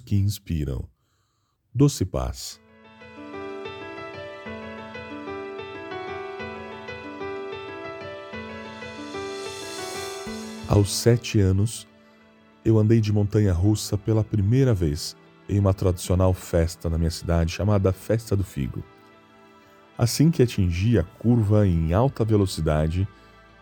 [0.00, 0.88] que inspiram.
[1.74, 2.60] Doce Paz.
[10.68, 11.86] Aos sete anos,
[12.64, 15.14] eu andei de montanha russa pela primeira vez
[15.48, 18.82] em uma tradicional festa na minha cidade chamada Festa do Figo.
[19.96, 23.06] Assim que atingi a curva em alta velocidade,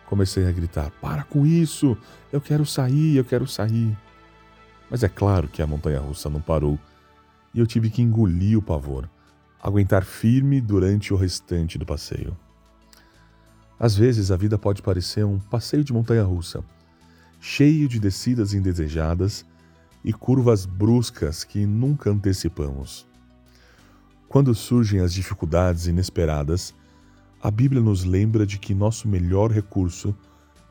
[0.05, 1.97] comecei a gritar: Para com isso!
[2.31, 3.95] Eu quero sair, eu quero sair.
[4.89, 6.79] Mas é claro que a montanha russa não parou
[7.53, 9.09] e eu tive que engolir o pavor,
[9.61, 12.37] aguentar firme durante o restante do passeio.
[13.79, 16.63] Às vezes a vida pode parecer um passeio de montanha russa
[17.45, 19.45] cheio de descidas indesejadas
[20.01, 23.05] e curvas bruscas que nunca antecipamos.
[24.29, 26.73] Quando surgem as dificuldades inesperadas,
[27.41, 30.15] a Bíblia nos lembra de que nosso melhor recurso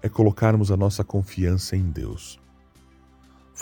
[0.01, 2.41] é colocarmos a nossa confiança em Deus.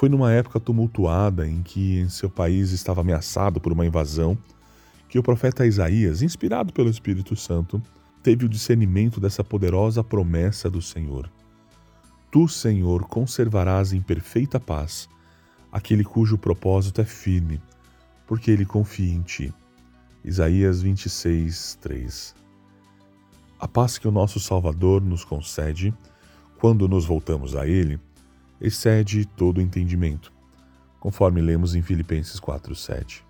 [0.01, 4.35] Foi numa época tumultuada em que seu país estava ameaçado por uma invasão
[5.07, 7.83] que o profeta Isaías, inspirado pelo Espírito Santo,
[8.23, 11.31] teve o discernimento dessa poderosa promessa do Senhor.
[12.31, 15.07] Tu, Senhor, conservarás em perfeita paz
[15.70, 17.61] aquele cujo propósito é firme,
[18.27, 19.53] porque ele confia em ti.
[20.25, 22.35] Isaías 26, 3.
[23.61, 25.92] A paz que o nosso Salvador nos concede,
[26.59, 28.01] quando nos voltamos a Ele,
[28.61, 30.33] excede todo entendimento,
[30.98, 33.25] conforme lemos em Filipenses 4, 7.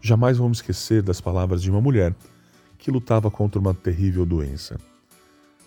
[0.00, 2.14] Jamais vamos esquecer das palavras de uma mulher
[2.78, 4.76] que lutava contra uma terrível doença.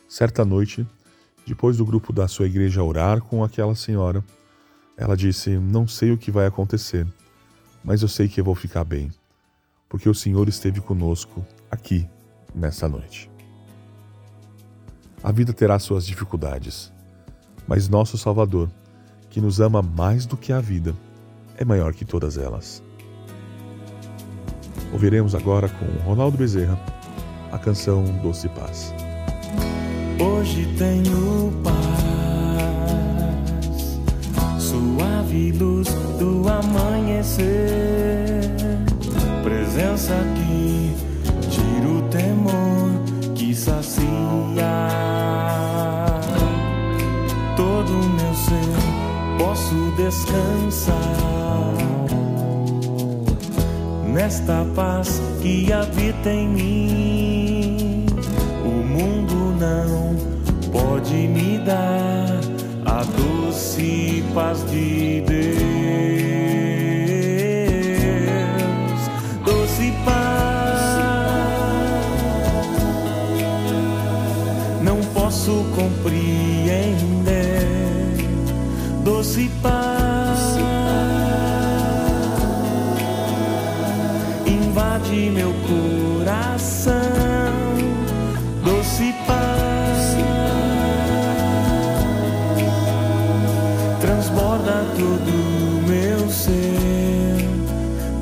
[0.09, 0.85] Certa noite,
[1.47, 4.23] depois do grupo da sua igreja orar com aquela senhora,
[4.97, 7.07] ela disse: Não sei o que vai acontecer,
[7.83, 9.11] mas eu sei que eu vou ficar bem,
[9.87, 12.07] porque o Senhor esteve conosco aqui
[12.53, 13.29] nessa noite.
[15.23, 16.91] A vida terá suas dificuldades,
[17.67, 18.69] mas nosso Salvador,
[19.29, 20.95] que nos ama mais do que a vida,
[21.57, 22.83] é maior que todas elas.
[24.91, 26.79] Ouviremos agora com Ronaldo Bezerra
[27.51, 28.93] a canção Doce Paz.
[30.19, 31.75] Hoje tenho paz,
[34.57, 35.89] suave luz
[36.19, 37.45] do amanhecer,
[39.43, 40.95] presença que
[41.49, 42.74] tira o temor
[50.05, 50.93] descansar
[54.13, 58.05] nesta paz que habita em mim.
[58.63, 60.15] O mundo não
[60.71, 62.39] pode me dar
[62.85, 65.55] a doce paz de Deus.
[69.43, 70.99] Doce paz,
[74.83, 76.24] não posso compreender.
[85.15, 86.93] Invade meu coração.
[88.63, 90.15] Doce paz
[94.01, 97.47] transborda todo meu ser.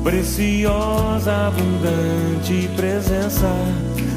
[0.02, 3.50] Preciosa, abundante presença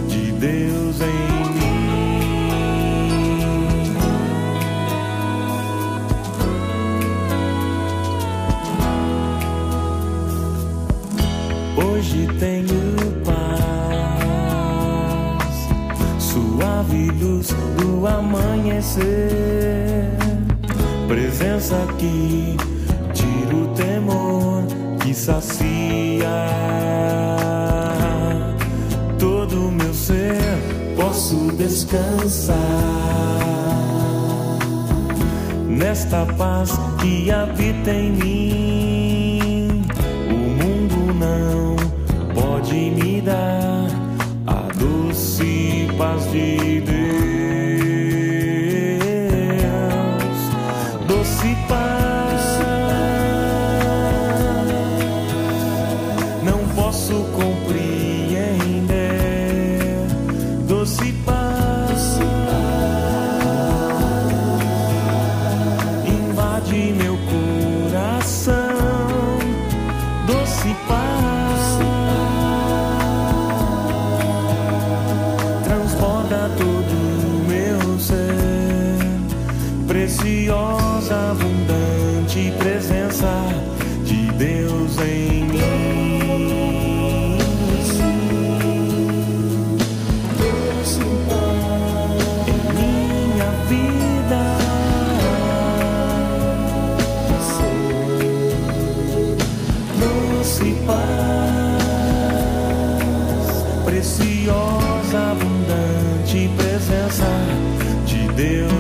[0.08, 1.47] de Deus em mim.
[11.98, 12.94] Hoje tenho
[13.26, 13.42] paz,
[16.20, 19.04] suave luz do amanhecer,
[21.08, 22.56] presença que
[23.14, 24.64] tira o temor
[25.02, 26.28] que sacia
[29.18, 30.38] todo o meu ser.
[30.96, 32.56] Posso descansar
[35.68, 38.87] nesta paz que habita em mim.
[43.28, 43.88] Dar
[44.48, 46.98] a doce paz de Deus.
[51.06, 52.60] Doce paz,
[56.42, 57.87] não posso compreender.
[80.08, 83.28] preciosa, abundante presença
[84.06, 87.38] de Deus em mim.
[90.40, 91.08] Deus em
[92.78, 94.44] minha vida.
[100.00, 100.72] Doce
[103.84, 107.30] preciosa, abundante presença
[108.06, 108.77] de Deus.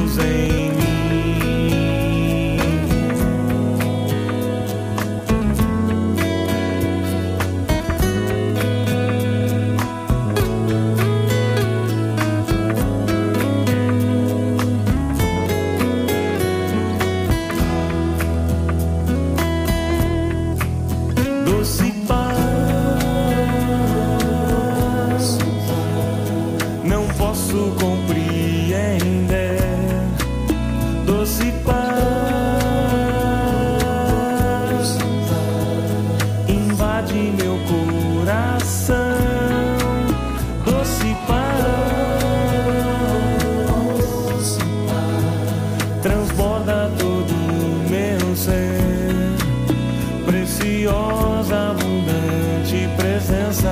[27.57, 29.57] Posso compreender,
[31.05, 31.77] doce paz.
[36.47, 38.95] Invade meu coração,
[40.65, 41.37] doce paz.
[46.03, 47.33] Transborda todo
[47.89, 48.77] meu ser
[50.25, 53.71] preciosa, abundante presença,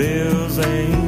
[0.00, 0.99] Deus em.